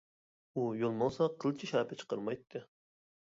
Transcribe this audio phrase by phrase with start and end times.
[0.57, 2.65] ئۇ يول ماڭسا قىلچە شەپە چىقارمايتتى.